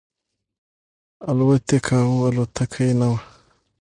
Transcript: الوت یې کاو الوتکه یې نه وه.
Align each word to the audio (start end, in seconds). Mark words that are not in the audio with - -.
الوت 1.29 1.65
یې 1.73 1.79
کاو 1.87 2.13
الوتکه 2.27 2.81
یې 2.87 2.93
نه 2.99 3.07
وه. 3.11 3.19